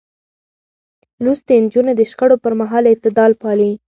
[1.23, 3.71] لوستې نجونې د شخړو پر مهال اعتدال پالي.